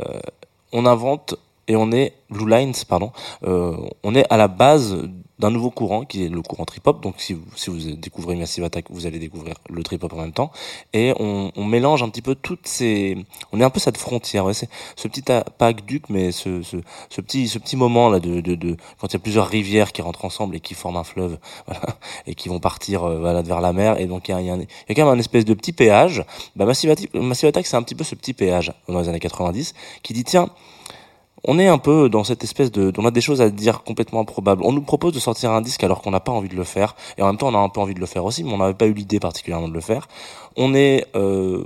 on 0.73 0.87
invente 0.87 1.35
et 1.67 1.75
on 1.75 1.91
est 1.91 2.13
Blue 2.31 2.49
Lines, 2.49 2.75
pardon, 2.89 3.11
euh, 3.45 3.77
on 4.05 4.15
est 4.15 4.27
à 4.31 4.37
la 4.37 4.47
base 4.47 4.97
d'un 5.39 5.51
nouveau 5.51 5.71
courant 5.71 6.05
qui 6.05 6.25
est 6.25 6.29
le 6.29 6.43
courant 6.43 6.65
trip-hop. 6.65 7.03
Donc 7.03 7.15
si 7.19 7.35
vous, 7.35 7.45
si 7.57 7.71
vous 7.71 7.97
découvrez 7.97 8.37
Massive 8.37 8.65
Attack, 8.65 8.87
vous 8.91 9.07
allez 9.07 9.19
découvrir 9.19 9.57
le 9.69 9.83
trip-hop 9.83 10.13
en 10.13 10.17
même 10.17 10.33
temps. 10.33 10.51
Et 10.93 11.13
on, 11.19 11.53
on 11.57 11.65
mélange 11.65 12.03
un 12.03 12.09
petit 12.09 12.23
peu 12.23 12.35
toutes 12.35 12.67
ces... 12.67 13.17
On 13.53 13.61
est 13.61 13.65
un 13.65 13.71
peu 13.71 13.81
cette 13.81 13.99
frontière, 13.99 14.45
ouais, 14.45 14.55
c'est 14.55 14.69
ce 14.97 15.09
petit 15.09 15.23
pas 15.23 15.67
aqueduc, 15.67 16.09
mais 16.09 16.33
ce, 16.33 16.63
ce, 16.63 16.77
ce 17.11 17.21
petit 17.21 17.49
ce 17.49 17.59
petit 17.59 17.77
moment 17.77 18.09
là 18.09 18.21
de, 18.21 18.41
de, 18.41 18.55
de 18.55 18.77
quand 19.01 19.09
il 19.09 19.13
y 19.15 19.17
a 19.17 19.21
plusieurs 19.21 19.49
rivières 19.49 19.93
qui 19.93 20.03
rentrent 20.03 20.25
ensemble 20.25 20.57
et 20.57 20.61
qui 20.61 20.75
forment 20.75 20.97
un 20.97 21.05
fleuve, 21.05 21.39
voilà, 21.67 21.99
et 22.27 22.35
qui 22.35 22.49
vont 22.49 22.61
partir 22.61 23.05
euh, 23.05 23.19
voilà, 23.19 23.43
vers 23.43 23.61
la 23.61 23.73
mer. 23.73 24.01
Et 24.01 24.07
donc 24.07 24.29
il 24.29 24.33
y 24.33 24.35
a, 24.35 24.41
y, 24.41 24.47
y 24.47 24.51
a 24.51 24.95
quand 24.95 25.05
même 25.05 25.15
un 25.15 25.19
espèce 25.19 25.45
de 25.45 25.55
petit 25.55 25.73
péage. 25.73 26.25
Bah, 26.55 26.65
Massive 26.65 26.91
Attack, 27.49 27.67
c'est 27.67 27.77
un 27.77 27.83
petit 27.83 27.95
peu 27.95 28.05
ce 28.05 28.15
petit 28.15 28.33
péage 28.33 28.73
dans 28.89 29.01
les 29.01 29.09
années 29.09 29.21
90 29.21 29.75
qui 30.03 30.13
dit 30.13 30.25
tiens 30.25 30.49
on 31.45 31.59
est 31.59 31.69
un 31.69 31.79
peu 31.79 32.09
dans 32.09 32.25
cette 32.25 32.43
espèce 32.45 32.73
de, 32.73 32.93
on 32.99 33.05
a 33.05 33.11
des 33.11 33.21
choses 33.21 33.41
à 33.41 33.51
dire 33.51 33.83
complètement 33.85 34.21
improbables. 34.21 34.63
On 34.65 34.73
nous 34.73 34.83
propose 34.83 35.13
de 35.13 35.21
sortir 35.21 35.53
un 35.53 35.61
disque 35.61 35.85
alors 35.85 36.03
qu'on 36.03 36.11
n'a 36.11 36.21
pas 36.21 36.33
envie 36.33 36.49
de 36.49 36.57
le 36.57 36.65
faire, 36.65 36.97
et 37.19 37.23
en 37.23 37.27
même 37.27 37.37
temps 37.37 37.49
on 37.49 37.55
a 37.55 37.59
un 37.59 37.69
peu 37.69 37.81
envie 37.81 37.95
de 37.95 38.01
le 38.01 38.07
faire 38.07 38.25
aussi, 38.25 38.43
mais 38.43 38.53
on 38.53 38.59
n'avait 38.59 38.75
pas 38.75 38.87
eu 38.87 38.93
l'idée 38.93 39.21
particulièrement 39.21 39.69
de 39.69 39.75
le 39.75 39.81
faire. 39.81 40.09
On 40.57 40.75
est 40.75 41.07
euh, 41.15 41.65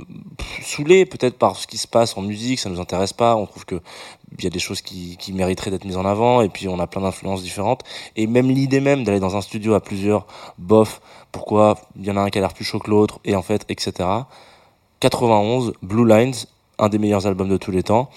saoulé 0.62 1.06
peut-être 1.06 1.38
par 1.38 1.56
ce 1.56 1.66
qui 1.66 1.78
se 1.78 1.86
passe 1.86 2.16
en 2.16 2.22
musique, 2.22 2.58
ça 2.58 2.68
nous 2.68 2.80
intéresse 2.80 3.12
pas. 3.12 3.36
On 3.36 3.46
trouve 3.46 3.64
que 3.64 3.80
il 4.38 4.44
y 4.44 4.46
a 4.46 4.50
des 4.50 4.58
choses 4.58 4.80
qui, 4.80 5.16
qui 5.18 5.32
mériteraient 5.32 5.70
d'être 5.70 5.84
mises 5.84 5.96
en 5.96 6.04
avant, 6.04 6.40
et 6.40 6.48
puis 6.48 6.68
on 6.68 6.78
a 6.78 6.86
plein 6.86 7.02
d'influences 7.02 7.42
différentes. 7.42 7.82
Et 8.16 8.26
même 8.26 8.48
l'idée 8.48 8.80
même 8.80 9.04
d'aller 9.04 9.20
dans 9.20 9.36
un 9.36 9.40
studio 9.40 9.74
à 9.74 9.80
plusieurs, 9.80 10.26
bof, 10.58 11.00
pourquoi? 11.32 11.78
Il 11.96 12.06
y 12.06 12.10
en 12.10 12.16
a 12.16 12.20
un 12.20 12.30
qui 12.30 12.38
a 12.38 12.40
l'air 12.40 12.54
plus 12.54 12.64
chaud 12.64 12.78
que 12.78 12.90
l'autre, 12.90 13.20
et 13.24 13.34
en 13.34 13.42
fait, 13.42 13.64
etc. 13.68 14.08
91, 15.00 15.72
Blue 15.82 16.06
Lines, 16.06 16.34
un 16.78 16.88
des 16.88 16.98
meilleurs 16.98 17.26
albums 17.26 17.48
de 17.48 17.56
tous 17.56 17.70
les 17.70 17.82
temps. 17.82 18.10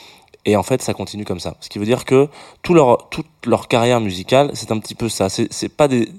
Et 0.46 0.56
en 0.56 0.64
fait, 0.64 0.82
ça 0.82 0.94
continue 0.94 1.26
comme 1.26 1.40
ça. 1.40 1.56
Ce 1.62 1.70
qui 1.70 1.80
veut 1.80 1.86
dire 1.86 2.06
que 2.06 2.28
tout 2.62 2.74
leur, 2.74 3.10
toute 3.10 3.28
leur 3.46 3.68
carrière 3.68 4.02
musicale, 4.02 4.52
c'est 4.54 4.72
un 4.72 4.80
petit 4.80 4.96
peu 4.96 5.10
ça. 5.10 5.30
C'est, 5.30 5.52
c'est 5.54 5.70
pas 5.70 5.88
des, 5.88 6.10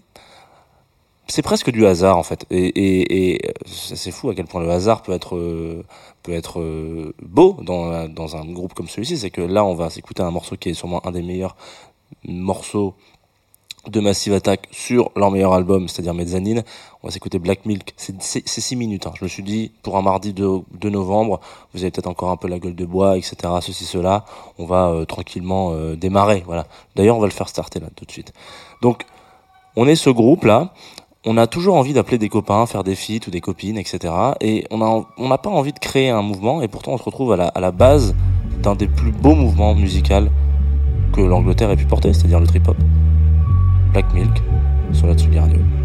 c'est 1.26 1.43
presque 1.43 1.71
du 1.71 1.87
hasard 1.87 2.16
en 2.19 2.23
fait. 2.23 2.47
Et, 2.50 2.66
et, 2.66 3.35
et 3.35 3.54
c'est 3.66 4.11
fou 4.11 4.31
à 4.31 4.35
quel 4.35 4.47
point 4.47 4.62
le 4.62 4.71
hasard 4.71 5.02
peut 5.02 5.12
être, 5.12 5.37
euh, 5.37 5.85
peut 6.23 6.33
être 6.33 6.61
euh, 6.61 7.14
beau 7.23 7.57
dans, 7.62 8.09
dans 8.09 8.37
un 8.37 8.45
groupe 8.47 8.75
comme 8.75 8.88
celui-ci. 8.88 9.19
C'est 9.19 9.31
que 9.31 9.40
là, 9.40 9.64
on 9.64 9.75
va 9.75 9.90
s'écouter 9.90 10.23
un 10.23 10.31
morceau 10.31 10.57
qui 10.57 10.71
est 10.71 10.75
sûrement 10.75 11.07
un 11.07 11.12
des 11.12 11.23
meilleurs 11.23 11.57
morceaux 12.25 12.95
de 13.91 14.00
Massive 14.00 14.33
Attack 14.35 14.69
sur 14.71 15.11
leur 15.17 15.31
meilleur 15.31 15.53
album, 15.55 15.88
c'est-à-dire 15.88 16.14
Mezzanine. 16.14 16.62
On 17.03 17.09
va 17.09 17.12
s'écouter 17.12 17.38
Black 17.38 17.67
Milk. 17.67 17.93
C'est 17.97 18.21
c'est- 18.23 18.43
c'est 18.47 18.61
six 18.61 18.76
minutes. 18.76 19.07
hein. 19.07 19.12
Je 19.19 19.25
me 19.25 19.29
suis 19.29 19.43
dit, 19.43 19.73
pour 19.83 19.97
un 19.97 20.03
mardi 20.03 20.33
de, 20.33 20.61
de 20.81 20.91
novembre, 20.91 21.41
vous 21.75 21.83
avez 21.83 21.91
peut-être 21.91 22.07
encore 22.07 22.31
un 22.31 22.37
peu 22.37 22.49
la 22.49 22.59
gueule 22.59 22.75
de 22.75 22.85
bois, 22.87 23.17
etc. 23.19 23.37
Ceci, 23.61 23.85
cela. 23.85 24.25
On 24.59 24.67
va 24.67 24.88
euh, 24.88 25.05
tranquillement 25.05 25.73
euh, 25.73 25.97
démarrer. 25.97 26.43
Voilà. 26.47 26.67
D'ailleurs, 26.97 27.17
on 27.17 27.21
va 27.21 27.26
le 27.26 27.33
faire 27.33 27.49
starter 27.49 27.81
là 27.81 27.88
tout 27.95 28.05
de 28.05 28.11
suite. 28.11 28.33
Donc, 28.83 29.05
on 29.76 29.87
est 29.87 29.97
ce 29.97 30.11
groupe 30.11 30.45
là. 30.45 30.73
On 31.26 31.37
a 31.38 31.47
toujours 31.47 31.76
envie 31.76 31.95
d'appeler 31.95 32.19
des 32.19 32.29
copains, 32.29 32.67
faire 32.67 32.85
des 32.85 32.95
feats 32.95 33.26
ou 33.26 33.31
des 33.31 33.41
copines, 33.41 33.79
etc. 33.79 34.12
Et 34.43 34.67
on 34.71 34.83
a, 34.83 35.07
on 35.17 35.29
n'a 35.29 35.38
pas 35.38 35.49
envie 35.50 35.73
de 35.73 35.79
créer 35.79 36.11
un 36.11 36.21
mouvement. 36.23 36.61
Et 36.62 36.69
pourtant, 36.69 36.93
on 36.93 36.99
se 36.99 37.03
retrouve 37.03 37.33
à 37.33 37.37
la, 37.37 37.49
à 37.49 37.61
la 37.61 37.71
base 37.71 38.14
d'un 38.62 38.75
des 38.75 38.88
plus 38.88 39.11
beaux 39.12 39.35
mouvements 39.35 39.75
musicaux 39.75 40.29
que 41.14 41.21
l'Angleterre 41.23 41.71
ait 41.71 41.76
pu 41.76 41.87
porter, 41.87 42.12
c'est-à-dire 42.12 42.41
le 42.41 42.47
trip-hop. 42.47 42.76
Black 43.95 44.13
Milk 44.13 44.43
sur 44.93 45.07
la 45.07 45.15
Tsugi 45.15 45.39
Radio. 45.39 45.84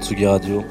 Tsugi 0.00 0.26
Radio. 0.26 0.64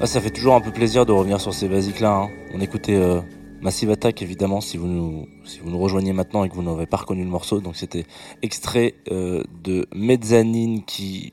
Ah, 0.00 0.06
ça 0.06 0.20
fait 0.20 0.30
toujours 0.30 0.54
un 0.54 0.60
peu 0.60 0.70
plaisir 0.70 1.06
de 1.06 1.12
revenir 1.12 1.40
sur 1.40 1.52
ces 1.54 1.68
basiques-là. 1.68 2.10
hein. 2.12 2.30
On 2.54 2.60
écoutait 2.60 2.94
euh, 2.94 3.20
Massive 3.60 3.90
Attack, 3.90 4.22
évidemment, 4.22 4.60
si 4.60 4.76
vous, 4.76 4.86
nous, 4.86 5.26
si 5.44 5.58
vous 5.60 5.70
nous 5.70 5.78
rejoignez 5.78 6.12
maintenant 6.12 6.44
et 6.44 6.48
que 6.48 6.54
vous 6.54 6.62
n'avez 6.62 6.86
pas 6.86 6.98
reconnu 6.98 7.24
le 7.24 7.30
morceau. 7.30 7.60
Donc 7.60 7.76
c'était 7.76 8.04
extrait 8.42 8.94
euh, 9.10 9.42
de 9.64 9.86
Mezzanine 9.94 10.84
qui... 10.84 11.32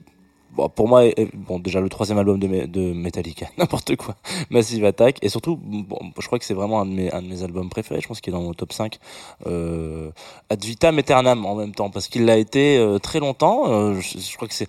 Bon, 0.54 0.70
pour 0.70 0.88
moi, 0.88 1.06
est- 1.06 1.36
bon, 1.36 1.60
déjà 1.60 1.82
le 1.82 1.90
troisième 1.90 2.18
album 2.18 2.40
de, 2.40 2.48
Me- 2.48 2.66
de 2.66 2.94
Metallica, 2.94 3.48
n'importe 3.58 3.98
quoi, 3.98 4.16
Massive 4.50 4.86
Attack, 4.86 5.18
et 5.22 5.28
surtout, 5.28 5.58
bon, 5.62 6.00
je 6.18 6.26
crois 6.28 6.40
que 6.40 6.46
c'est 6.46 6.54
vraiment 6.54 6.80
un 6.80 6.86
de, 6.86 6.92
mes, 6.92 7.12
un 7.12 7.22
de 7.22 7.28
mes 7.28 7.44
albums 7.44 7.68
préférés, 7.70 8.00
je 8.00 8.08
pense 8.08 8.22
qu'il 8.22 8.32
est 8.34 8.38
dans 8.38 8.42
mon 8.42 8.54
top 8.54 8.72
5, 8.72 8.98
euh, 9.48 10.12
Ad 10.50 10.64
vitam 10.64 10.98
aeternam 10.98 11.46
en 11.46 11.56
même 11.56 11.76
temps, 11.76 11.90
parce 11.90 12.08
qu'il 12.08 12.24
l'a 12.24 12.38
été 12.38 12.78
euh, 12.78 13.00
très 13.00 13.20
longtemps, 13.20 13.64
euh, 13.70 14.00
je, 14.00 14.18
je 14.18 14.36
crois 14.38 14.48
que 14.48 14.54
c'est 14.54 14.68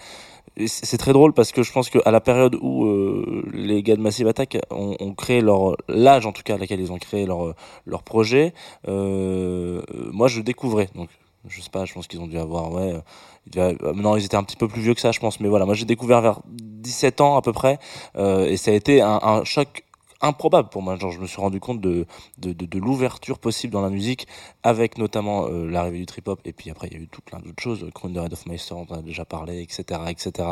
c'est 0.67 0.97
très 0.97 1.13
drôle 1.13 1.33
parce 1.33 1.53
que 1.53 1.63
je 1.63 1.73
pense 1.73 1.91
qu'à 1.91 2.11
la 2.11 2.21
période 2.21 2.57
où 2.61 2.87
euh, 2.87 3.45
les 3.53 3.83
gars 3.83 3.97
de 3.97 4.01
Massive 4.01 4.27
Attack 4.27 4.59
ont, 4.71 4.97
ont 4.99 5.15
créé 5.15 5.41
leur 5.41 5.77
l'âge 5.89 6.25
en 6.27 6.33
tout 6.33 6.43
cas 6.43 6.55
à 6.55 6.59
laquelle 6.59 6.81
ils 6.81 6.93
ont 6.93 6.99
créé 6.99 7.27
leur 7.27 7.55
leur 7.85 8.03
projet, 8.03 8.55
euh, 8.89 9.83
moi 10.13 10.29
je 10.29 10.41
découvrais. 10.41 10.89
Donc 10.95 11.11
je 11.49 11.61
sais 11.61 11.71
pas, 11.71 11.85
je 11.85 11.93
pense 11.93 12.07
qu'ils 12.07 12.21
ont 12.21 12.27
dû 12.27 12.39
avoir 12.39 12.73
ouais, 12.73 12.95
euh, 13.57 13.75
non 13.95 14.17
ils 14.17 14.25
étaient 14.25 14.37
un 14.37 14.43
petit 14.45 14.57
peu 14.57 14.69
plus 14.69 14.81
vieux 14.81 14.95
que 14.95 15.01
ça 15.01 15.13
je 15.13 15.21
pense, 15.21 15.41
mais 15.41 15.49
voilà. 15.49 15.67
Moi 15.67 15.75
j'ai 15.75 15.85
découvert 15.85 16.21
vers 16.21 16.41
17 16.47 17.21
ans 17.21 17.37
à 17.37 17.43
peu 17.43 17.53
près 17.53 17.79
euh, 18.17 18.47
et 18.47 18.57
ça 18.57 18.71
a 18.71 18.75
été 18.75 19.03
un, 19.03 19.21
un 19.23 19.45
choc 19.45 19.85
improbable 20.21 20.69
pour 20.71 20.83
moi. 20.83 20.97
Genre 20.97 21.13
je 21.13 21.21
me 21.21 21.27
suis 21.27 21.41
rendu 21.41 21.61
compte 21.61 21.81
de 21.81 22.07
de, 22.39 22.53
de, 22.53 22.67
de 22.67 22.79
l'ouverture 22.79 23.39
possible 23.39 23.73
dans 23.73 23.83
la 23.83 23.91
musique 23.91 24.27
avec 24.67 24.99
notamment 24.99 25.47
euh, 25.47 25.71
l'arrivée 25.71 25.99
du 25.99 26.07
trip 26.07 26.27
hop 26.29 26.41
et 26.45 26.53
puis 26.53 26.71
après 26.71 26.89
il 26.89 26.95
y 26.95 26.97
a 26.97 27.03
eu 27.03 27.09
tout 27.09 27.23
plein 27.23 27.39
d'autres 27.39 27.63
choses 27.63 27.87
Crown 27.95 28.13
the 28.13 28.19
Red 28.19 28.33
of 28.33 28.47
Meister 28.47 28.75
on 28.75 28.93
en 28.93 28.99
a 28.99 29.03
déjà 29.03 29.25
parlé 29.25 29.63
etc 29.63 30.01
etc 30.09 30.49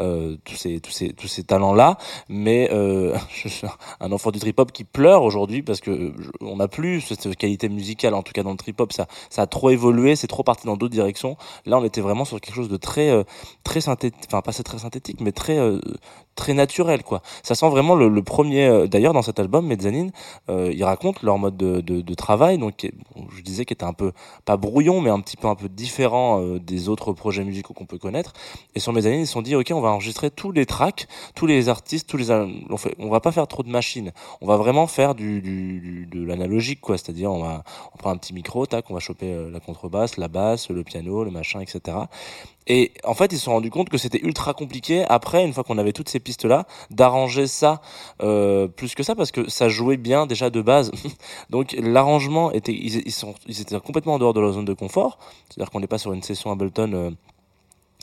euh, 0.00 0.36
tous 0.44 0.54
ces 0.54 0.80
tous 0.80 0.92
ces 0.92 1.12
tous 1.12 1.26
ces 1.26 1.42
talents 1.42 1.74
là 1.74 1.98
mais 2.28 2.68
euh, 2.72 3.16
un 4.00 4.12
enfant 4.12 4.30
du 4.30 4.38
trip 4.38 4.58
hop 4.60 4.70
qui 4.70 4.84
pleure 4.84 5.24
aujourd'hui 5.24 5.62
parce 5.62 5.80
que 5.80 6.12
on 6.40 6.56
n'a 6.56 6.68
plus 6.68 7.00
cette 7.00 7.34
qualité 7.36 7.68
musicale 7.68 8.14
en 8.14 8.22
tout 8.22 8.32
cas 8.32 8.44
dans 8.44 8.52
le 8.52 8.56
trip 8.56 8.80
hop 8.80 8.92
ça 8.92 9.06
a 9.36 9.46
trop 9.46 9.70
évolué 9.70 10.16
c'est 10.16 10.26
trop 10.26 10.42
parti 10.42 10.66
dans 10.66 10.76
d'autres 10.76 10.92
directions. 10.92 11.36
Là 11.66 11.78
on 11.78 11.84
était 11.84 12.00
vraiment 12.00 12.24
sur 12.24 12.40
quelque 12.40 12.54
chose 12.54 12.68
de 12.68 12.76
très 12.76 13.10
euh, 13.10 13.24
très 13.64 13.80
synthétique 13.80 14.24
enfin 14.26 14.42
pas 14.42 14.52
très 14.52 14.78
synthétique 14.78 15.20
mais 15.20 15.32
très 15.32 15.58
euh, 15.58 15.80
très 16.34 16.54
naturel 16.54 17.02
quoi. 17.02 17.22
Ça 17.42 17.54
sent 17.54 17.68
vraiment 17.68 17.94
le, 17.94 18.22
premier 18.22 18.66
euh, 18.66 18.86
d'ailleurs 18.86 19.12
dans 19.12 19.22
cet 19.22 19.38
album 19.38 19.66
Mezzanine 19.66 20.12
euh, 20.48 20.72
ils 20.72 20.84
racontent 20.84 21.20
leur 21.22 21.38
mode 21.38 21.56
de, 21.56 22.14
travail 22.14 22.58
donc 22.58 22.90
je 23.40 23.44
disais 23.44 23.64
qui 23.64 23.72
était 23.72 23.84
un 23.84 23.92
peu 23.92 24.12
pas 24.44 24.56
brouillon 24.56 25.00
mais 25.00 25.10
un 25.10 25.20
petit 25.20 25.36
peu 25.36 25.48
un 25.48 25.54
peu 25.54 25.68
différent 25.68 26.40
euh, 26.42 26.58
des 26.60 26.88
autres 26.88 27.12
projets 27.12 27.44
musicaux 27.44 27.74
qu'on 27.74 27.86
peut 27.86 27.98
connaître. 27.98 28.32
Et 28.74 28.80
sur 28.80 28.92
Mezzanine 28.92 29.20
ils 29.20 29.26
se 29.26 29.32
sont 29.32 29.42
dit 29.42 29.54
ok 29.56 29.70
on 29.74 29.80
va 29.80 29.90
enregistrer 29.90 30.30
tous 30.30 30.52
les 30.52 30.66
tracks 30.66 31.06
tous 31.34 31.46
les 31.46 31.68
artistes 31.68 32.08
tous 32.08 32.16
les 32.16 32.30
on 32.30 32.76
fait 32.76 32.94
on 32.98 33.08
va 33.10 33.20
pas 33.20 33.32
faire 33.32 33.46
trop 33.48 33.62
de 33.62 33.70
machines. 33.70 34.12
On 34.40 34.46
va 34.46 34.56
vraiment 34.56 34.86
faire 34.86 35.14
du, 35.14 35.40
du, 35.40 35.80
du- 35.80 36.06
de 36.06 36.24
l'analogique 36.24 36.80
quoi. 36.80 36.96
C'est-à-dire 36.98 37.30
on 37.32 37.42
va 37.42 37.64
on 37.94 37.98
prend 37.98 38.10
un 38.10 38.16
petit 38.16 38.32
micro 38.34 38.66
tac 38.66 38.90
on 38.90 38.94
va 38.94 39.00
choper 39.00 39.32
euh, 39.32 39.50
la 39.50 39.60
contrebasse 39.60 40.16
la 40.16 40.28
basse 40.28 40.70
le 40.70 40.84
piano 40.84 41.24
le 41.24 41.30
machin 41.30 41.60
etc 41.60 41.96
et 42.72 42.92
en 43.02 43.14
fait, 43.14 43.32
ils 43.32 43.38
se 43.38 43.46
sont 43.46 43.50
rendus 43.50 43.70
compte 43.70 43.88
que 43.88 43.98
c'était 43.98 44.20
ultra 44.22 44.54
compliqué 44.54 45.04
après, 45.08 45.44
une 45.44 45.52
fois 45.52 45.64
qu'on 45.64 45.76
avait 45.76 45.92
toutes 45.92 46.08
ces 46.08 46.20
pistes-là, 46.20 46.66
d'arranger 46.90 47.48
ça 47.48 47.80
euh, 48.22 48.68
plus 48.68 48.94
que 48.94 49.02
ça 49.02 49.16
parce 49.16 49.32
que 49.32 49.50
ça 49.50 49.68
jouait 49.68 49.96
bien 49.96 50.24
déjà 50.24 50.50
de 50.50 50.62
base. 50.62 50.92
Donc 51.50 51.74
l'arrangement 51.76 52.52
était, 52.52 52.72
ils, 52.72 52.96
étaient 53.60 53.80
complètement 53.80 54.14
en 54.14 54.18
dehors 54.20 54.34
de 54.34 54.40
leur 54.40 54.52
zone 54.52 54.66
de 54.66 54.72
confort. 54.72 55.18
C'est-à-dire 55.48 55.68
qu'on 55.72 55.80
n'est 55.80 55.88
pas 55.88 55.98
sur 55.98 56.12
une 56.12 56.22
session 56.22 56.52
Ableton. 56.52 56.92
Euh, 56.92 57.10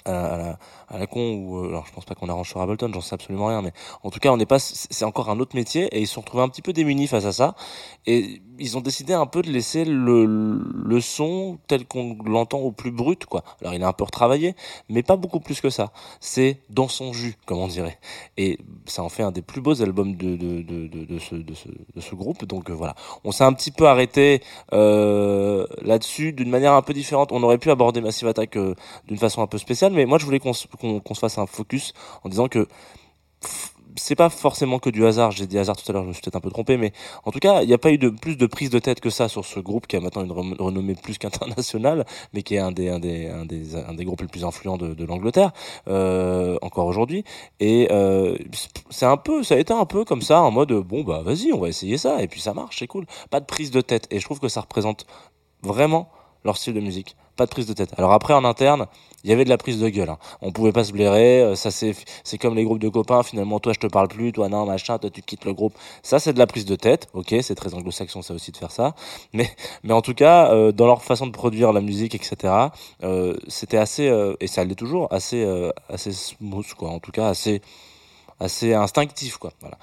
à 0.08 0.98
la, 0.98 1.08
con 1.08 1.34
ou 1.34 1.58
euh, 1.58 1.70
alors 1.70 1.86
je 1.86 1.94
pense 1.94 2.06
pas 2.06 2.16
qu'on 2.16 2.30
arrange 2.30 2.50
sur 2.50 2.62
Ableton 2.62 2.90
j'en 2.94 3.02
sais 3.02 3.14
absolument 3.14 3.48
rien 3.48 3.62
mais 3.62 3.74
en 4.04 4.10
tout 4.10 4.20
cas 4.20 4.32
on 4.32 4.38
n'est 4.38 4.46
pas 4.46 4.60
c'est 4.60 5.06
encore 5.06 5.30
un 5.30 5.40
autre 5.40 5.56
métier 5.56 5.86
et 5.92 6.00
ils 6.00 6.08
se 6.08 6.14
sont 6.14 6.22
retrouvés 6.22 6.44
un 6.44 6.50
petit 6.50 6.62
peu 6.62 6.74
démunis 6.74 7.08
face 7.08 7.26
à 7.26 7.34
ça. 7.34 7.56
Et 8.06 8.42
ils 8.60 8.78
ont 8.78 8.82
décidé 8.82 9.14
un 9.14 9.26
peu 9.26 9.42
de 9.42 9.50
laisser 9.52 9.86
le, 9.86 10.26
le 10.26 11.02
son 11.02 11.60
tel 11.68 11.86
qu'on 11.86 12.18
l'entend 12.26 12.60
au 12.60 12.72
plus 12.72 12.92
brut 12.92 13.26
quoi. 13.26 13.44
Alors 13.62 13.74
il 13.74 13.82
est 13.82 13.86
un 13.86 13.94
peu 13.94 14.04
retravaillé 14.04 14.56
mais 14.90 15.04
pas 15.04 15.18
beaucoup 15.18 15.40
plus 15.40 15.62
que 15.62 15.70
ça. 15.70 15.92
C'est 16.20 16.62
dans 16.70 16.88
son 16.88 17.14
jus 17.14 17.36
comme 17.46 17.60
on 17.60 17.68
dirait. 17.68 18.00
Et 18.38 18.60
ça 18.86 19.04
en 19.04 19.10
fait 19.10 19.24
un 19.24 19.32
des 19.32 19.42
plus 19.42 19.62
beaux 19.62 19.82
albums 19.82 20.16
de 20.16 20.36
de 20.36 20.62
de 20.62 21.20
ce 21.20 21.36
de 21.36 22.02
ce 22.02 22.16
groupe. 22.16 22.46
Donc 22.46 22.70
euh, 22.70 22.74
voilà. 22.74 22.96
On 23.24 23.32
s'est 23.32 23.44
un 23.44 23.54
petit 23.54 23.72
peu 23.72 23.88
arrêté 23.88 24.42
euh, 24.74 25.66
là-dessus 25.82 26.34
d'une 26.34 26.50
manière 26.50 26.74
un 26.74 26.82
peu 26.82 26.94
différente. 26.94 27.32
On 27.32 27.44
aurait 27.44 27.58
pu 27.58 27.72
aborder 27.72 28.02
Massive 28.02 28.28
Attack 28.28 28.58
d'une 29.08 29.18
façon 29.18 29.42
un 29.42 29.48
peu 29.48 29.58
spéciale 29.58 29.94
mais 29.98 30.06
moi 30.06 30.18
je 30.20 30.26
voulais 30.26 30.40
qu'on 30.40 30.54
se- 30.54 30.68
qu'on 30.68 31.14
se 31.14 31.20
fasse 31.20 31.38
un 31.38 31.48
focus 31.48 31.94
en 32.24 32.30
disant 32.30 32.48
que 32.48 32.68
c'est 34.00 34.16
pas 34.16 34.30
forcément 34.30 34.78
que 34.80 34.90
du 34.92 35.06
hasard, 35.06 35.32
j'ai 35.32 35.48
dit 35.48 35.58
hasard 35.58 35.76
tout 35.76 35.84
à 35.90 35.94
l'heure, 35.94 36.04
je 36.04 36.10
me 36.10 36.14
suis 36.14 36.22
peut-être 36.22 36.36
un 36.36 36.40
peu 36.40 36.52
trompé, 36.52 36.78
mais 36.78 36.92
en 37.26 37.32
tout 37.32 37.40
cas, 37.40 37.62
il 37.64 37.68
n'y 37.68 37.74
a 37.74 37.80
pas 37.80 37.92
eu 37.92 37.98
de 37.98 38.10
plus 38.10 38.38
de 38.38 38.46
prise 38.46 38.70
de 38.70 38.78
tête 38.80 39.00
que 39.00 39.10
ça 39.10 39.28
sur 39.28 39.44
ce 39.44 39.60
groupe 39.60 39.88
qui 39.88 39.96
a 39.96 40.00
maintenant 40.00 40.24
une 40.24 40.32
renommée 40.60 40.94
plus 40.94 41.18
qu'internationale, 41.18 42.06
mais 42.34 42.44
qui 42.44 42.56
est 42.56 42.60
un 42.60 42.72
des, 42.72 42.90
un 42.90 43.00
des, 43.00 43.28
un 43.28 43.46
des, 43.46 43.76
un 43.76 43.94
des 43.94 44.06
groupes 44.06 44.22
les 44.22 44.28
plus 44.28 44.46
influents 44.46 44.78
de, 44.78 44.94
de 44.94 45.06
l'Angleterre, 45.06 45.52
euh, 45.88 46.58
encore 46.62 46.86
aujourd'hui. 46.86 47.24
Et 47.60 47.88
euh, 47.92 48.38
c'est 48.92 49.08
un 49.08 49.18
peu, 49.18 49.44
ça 49.44 49.56
a 49.56 49.58
été 49.58 49.74
un 49.74 49.86
peu 49.86 50.06
comme 50.06 50.22
ça, 50.22 50.42
en 50.42 50.52
mode, 50.52 50.74
bon 50.74 51.04
bah 51.04 51.22
vas-y, 51.24 51.52
on 51.52 51.60
va 51.60 51.68
essayer 51.70 51.98
ça, 51.98 52.22
et 52.22 52.28
puis 52.28 52.40
ça 52.40 52.54
marche, 52.54 52.78
c'est 52.80 52.88
cool. 52.88 53.06
Pas 53.32 53.40
de 53.40 53.46
prise 53.46 53.72
de 53.72 53.82
tête, 53.82 54.08
et 54.12 54.20
je 54.20 54.26
trouve 54.26 54.40
que 54.40 54.48
ça 54.50 54.62
représente 54.62 55.08
vraiment 55.64 56.10
leur 56.48 56.58
style 56.58 56.74
de 56.74 56.80
musique. 56.80 57.16
Pas 57.36 57.46
de 57.46 57.52
prise 57.52 57.68
de 57.68 57.74
tête. 57.74 57.92
Alors 57.98 58.14
après, 58.14 58.34
en 58.34 58.44
interne, 58.44 58.88
il 59.24 59.30
y 59.30 59.34
avait 59.34 59.44
de 59.44 59.50
la 59.50 59.58
prise 59.58 59.80
de 59.80 59.90
gueule. 59.90 60.10
Hein. 60.10 60.18
On 60.42 60.52
pouvait 60.52 60.72
pas 60.72 60.84
se 60.84 60.92
blairer. 60.92 61.42
euh, 61.42 61.56
Ça 61.56 61.70
c'est, 61.70 61.94
comme 62.40 62.56
les 62.56 62.64
groupes 62.64 62.80
de 62.80 62.90
copains. 62.90 63.22
Finalement, 63.22 63.60
toi 63.60 63.74
je 63.74 63.80
te 63.80 63.88
parle 63.88 64.08
plus, 64.08 64.32
toi 64.32 64.50
non 64.50 64.66
machin, 64.66 64.98
toi 64.98 65.10
tu 65.12 65.22
quittes 65.22 65.46
le 65.46 65.54
groupe. 65.54 65.76
Ça 66.02 66.18
c'est 66.20 66.34
de 66.34 66.40
la 66.40 66.48
prise 66.48 66.66
de 66.66 66.76
tête. 66.76 67.08
Ok, 67.14 67.36
c'est 67.42 67.54
très 67.54 67.76
anglo-saxon 67.76 68.24
ça 68.24 68.34
aussi 68.34 68.52
de 68.52 68.58
faire 68.58 68.72
ça. 68.72 68.96
Mais 69.34 69.50
mais 69.84 69.94
en 69.94 70.02
tout 70.02 70.16
cas, 70.16 70.52
euh, 70.52 70.72
dans 70.72 70.88
leur 70.88 71.04
façon 71.04 71.28
de 71.28 71.32
produire 71.32 71.74
la 71.74 71.82
musique, 71.82 72.16
etc. 72.16 72.54
Euh, 73.04 73.36
c'était 73.48 73.78
assez 73.78 74.06
et 74.40 74.48
ça 74.48 74.64
l'est 74.64 74.76
toujours 74.76 75.12
assez 75.12 75.46
assez 75.90 76.12
smooth 76.14 76.74
quoi. 76.74 76.90
En 76.90 77.00
tout 77.00 77.12
cas 77.12 77.28
assez 77.28 77.62
assez 78.40 78.74
instinctif 78.74 79.38
quoi. 79.38 79.52
Voilà 79.62 79.78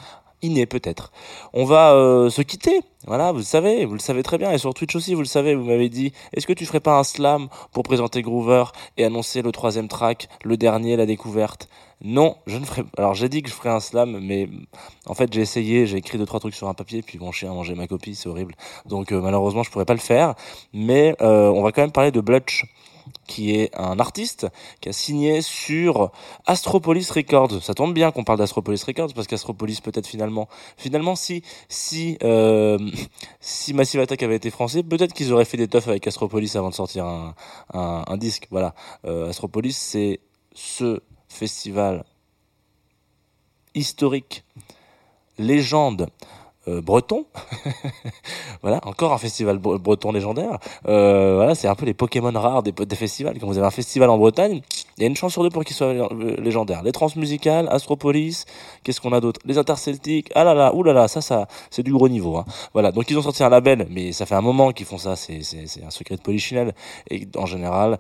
peut-être. 0.66 1.12
On 1.52 1.64
va 1.64 1.92
euh, 1.94 2.30
se 2.30 2.42
quitter. 2.42 2.80
Voilà, 3.06 3.32
vous 3.32 3.38
le 3.38 3.44
savez, 3.44 3.84
vous 3.84 3.94
le 3.94 4.00
savez 4.00 4.22
très 4.22 4.38
bien. 4.38 4.50
Et 4.50 4.58
sur 4.58 4.72
Twitch 4.72 4.94
aussi, 4.96 5.14
vous 5.14 5.20
le 5.20 5.26
savez, 5.26 5.54
vous 5.54 5.64
m'avez 5.64 5.88
dit, 5.88 6.12
est-ce 6.32 6.46
que 6.46 6.52
tu 6.52 6.64
ferais 6.64 6.80
pas 6.80 6.98
un 6.98 7.04
slam 7.04 7.48
pour 7.72 7.82
présenter 7.82 8.22
Groover 8.22 8.64
et 8.96 9.04
annoncer 9.04 9.42
le 9.42 9.52
troisième 9.52 9.88
track, 9.88 10.28
le 10.42 10.56
dernier, 10.56 10.96
la 10.96 11.06
découverte? 11.06 11.68
Non, 12.02 12.36
je 12.46 12.58
ne 12.58 12.64
ferai 12.64 12.82
Alors 12.98 13.14
j'ai 13.14 13.28
dit 13.28 13.42
que 13.42 13.48
je 13.48 13.54
ferais 13.54 13.70
un 13.70 13.80
slam, 13.80 14.18
mais 14.20 14.48
en 15.06 15.14
fait 15.14 15.32
j'ai 15.32 15.40
essayé, 15.40 15.86
j'ai 15.86 15.96
écrit 15.98 16.18
deux 16.18 16.26
trois 16.26 16.40
trucs 16.40 16.54
sur 16.54 16.68
un 16.68 16.74
papier, 16.74 17.02
puis 17.02 17.18
mon 17.18 17.32
chien 17.32 17.50
a 17.50 17.54
mangé 17.54 17.74
ma 17.74 17.86
copie, 17.86 18.14
c'est 18.14 18.28
horrible. 18.28 18.54
Donc 18.84 19.12
euh, 19.12 19.20
malheureusement 19.20 19.62
je 19.62 19.70
pourrais 19.70 19.86
pas 19.86 19.94
le 19.94 20.00
faire. 20.00 20.34
Mais 20.72 21.14
euh, 21.22 21.48
on 21.48 21.62
va 21.62 21.72
quand 21.72 21.82
même 21.82 21.92
parler 21.92 22.10
de 22.10 22.20
Blutch 22.20 22.64
qui 23.26 23.54
est 23.54 23.74
un 23.76 23.98
artiste 23.98 24.46
qui 24.80 24.88
a 24.88 24.92
signé 24.92 25.42
sur 25.42 26.10
Astropolis 26.46 27.10
Records. 27.10 27.62
Ça 27.62 27.74
tombe 27.74 27.94
bien 27.94 28.10
qu'on 28.10 28.24
parle 28.24 28.38
d'Astropolis 28.38 28.82
Records 28.84 29.14
parce 29.14 29.26
qu'Astropolis 29.26 29.80
peut-être 29.80 30.06
finalement, 30.06 30.48
finalement 30.76 31.16
si 31.16 31.42
si 31.68 32.18
euh, 32.22 32.78
si 33.40 33.74
Massive 33.74 34.00
Attack 34.00 34.22
avait 34.22 34.36
été 34.36 34.50
français, 34.50 34.82
peut-être 34.82 35.12
qu'ils 35.12 35.32
auraient 35.32 35.44
fait 35.44 35.56
des 35.56 35.68
teufs 35.68 35.88
avec 35.88 36.06
Astropolis 36.06 36.56
avant 36.56 36.70
de 36.70 36.74
sortir 36.74 37.06
un 37.06 37.34
un, 37.72 38.16
disque. 38.16 38.46
Voilà, 38.50 38.74
euh, 39.04 39.30
Astropolis 39.30 39.76
c'est 39.76 40.20
ce 40.54 41.00
festival 41.28 42.04
historique, 43.74 44.44
légende 45.38 46.08
euh, 46.68 46.80
breton. 46.80 47.26
voilà, 48.62 48.80
encore 48.84 49.12
un 49.12 49.18
festival 49.18 49.58
bre- 49.58 49.78
breton 49.78 50.12
légendaire. 50.12 50.58
Euh, 50.86 51.36
voilà, 51.36 51.54
c'est 51.54 51.68
un 51.68 51.74
peu 51.74 51.86
les 51.86 51.94
Pokémon 51.94 52.32
rares 52.32 52.62
des, 52.62 52.72
festivals. 52.96 53.38
Quand 53.38 53.46
vous 53.46 53.58
avez 53.58 53.66
un 53.66 53.70
festival 53.70 54.10
en 54.10 54.18
Bretagne, 54.18 54.60
il 54.96 55.02
y 55.02 55.04
a 55.04 55.08
une 55.08 55.16
chance 55.16 55.32
sur 55.32 55.42
deux 55.42 55.50
pour 55.50 55.64
qu'il 55.64 55.76
soit 55.76 55.92
lé- 55.92 56.36
légendaire. 56.38 56.82
Les 56.82 56.92
transmusicales, 56.92 57.68
Astropolis, 57.70 58.46
qu'est-ce 58.82 59.00
qu'on 59.00 59.12
a 59.12 59.20
d'autre? 59.20 59.40
Les 59.44 59.58
interceltiques, 59.58 60.30
ah 60.34 60.44
là 60.44 60.54
là, 60.54 60.74
oulala, 60.74 61.02
là 61.02 61.08
ça, 61.08 61.20
ça, 61.20 61.46
c'est 61.70 61.82
du 61.82 61.92
gros 61.92 62.08
niveau. 62.08 62.36
Hein. 62.36 62.44
Voilà, 62.72 62.92
donc 62.92 63.10
ils 63.10 63.18
ont 63.18 63.22
sorti 63.22 63.42
un 63.42 63.48
label, 63.48 63.86
mais 63.90 64.12
ça 64.12 64.26
fait 64.26 64.34
un 64.34 64.40
moment 64.40 64.72
qu'ils 64.72 64.86
font 64.86 64.98
ça, 64.98 65.16
c'est 65.16 65.40
un 65.84 65.90
secret 65.90 66.16
de 66.16 66.22
polichinelle. 66.22 66.74
Et 67.10 67.26
en 67.36 67.46
général, 67.46 67.98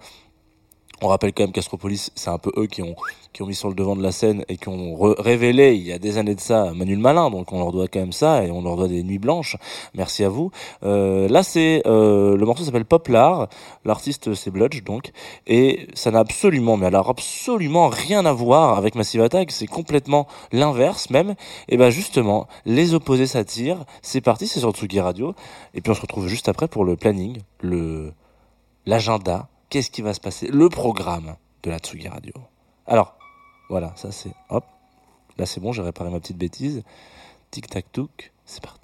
on 1.02 1.08
rappelle 1.08 1.32
quand 1.32 1.42
même 1.42 1.52
qu'Astropolis, 1.52 2.10
c'est 2.14 2.30
un 2.30 2.38
peu 2.38 2.52
eux 2.56 2.66
qui 2.66 2.82
ont 2.82 2.94
qui 3.34 3.42
ont 3.42 3.46
mis 3.46 3.54
sur 3.56 3.68
le 3.68 3.74
devant 3.74 3.96
de 3.96 4.02
la 4.02 4.12
scène 4.12 4.44
et 4.48 4.56
qui 4.56 4.68
ont 4.68 4.94
révélé 5.18 5.74
il 5.74 5.82
y 5.82 5.92
a 5.92 5.98
des 5.98 6.18
années 6.18 6.36
de 6.36 6.40
ça 6.40 6.72
Manuel 6.72 6.98
Malin, 6.98 7.30
donc 7.30 7.52
on 7.52 7.58
leur 7.58 7.72
doit 7.72 7.88
quand 7.88 7.98
même 7.98 8.12
ça 8.12 8.44
et 8.44 8.50
on 8.52 8.62
leur 8.62 8.76
doit 8.76 8.86
des 8.86 9.02
nuits 9.02 9.18
blanches. 9.18 9.56
Merci 9.94 10.22
à 10.22 10.28
vous. 10.28 10.52
Euh, 10.84 11.28
là, 11.28 11.42
c'est 11.42 11.82
euh, 11.84 12.36
le 12.36 12.46
morceau 12.46 12.62
s'appelle 12.62 12.84
Poplar, 12.84 13.48
l'artiste 13.84 14.34
c'est 14.34 14.52
Bludge 14.52 14.84
donc, 14.84 15.10
et 15.48 15.88
ça 15.94 16.12
n'a 16.12 16.20
absolument, 16.20 16.76
mais 16.76 16.86
alors 16.86 17.10
absolument 17.10 17.88
rien 17.88 18.24
à 18.24 18.32
voir 18.32 18.78
avec 18.78 18.94
Massive 18.94 19.22
Attack. 19.22 19.50
C'est 19.50 19.66
complètement 19.66 20.28
l'inverse 20.52 21.10
même. 21.10 21.34
Et 21.68 21.76
ben 21.76 21.90
justement, 21.90 22.46
les 22.66 22.94
opposés 22.94 23.26
s'attirent. 23.26 23.84
C'est 24.00 24.20
parti, 24.20 24.46
c'est 24.46 24.60
sur 24.60 24.70
Tsugi 24.70 25.00
Radio, 25.00 25.34
et 25.74 25.80
puis 25.80 25.90
on 25.90 25.94
se 25.94 26.00
retrouve 26.00 26.28
juste 26.28 26.48
après 26.48 26.68
pour 26.68 26.84
le 26.84 26.94
planning, 26.94 27.38
le 27.60 28.12
l'agenda. 28.86 29.48
Qu'est-ce 29.74 29.90
qui 29.90 30.02
va 30.02 30.14
se 30.14 30.20
passer? 30.20 30.46
Le 30.46 30.68
programme 30.68 31.34
de 31.64 31.70
la 31.70 31.80
Tsugi 31.80 32.06
Radio. 32.06 32.32
Alors, 32.86 33.18
Voilà, 33.68 33.92
ça 33.96 34.12
c'est 34.12 34.30
hop. 34.48 34.64
Là 35.36 35.46
c'est 35.46 35.58
bon, 35.58 35.72
j'ai 35.72 35.82
réparé 35.82 36.10
ma 36.10 36.20
petite 36.20 36.38
bêtise. 36.38 36.84
Tic 37.50 37.68
tac 37.68 37.90
touc, 37.90 38.32
c'est 38.44 38.62
parti. 38.62 38.83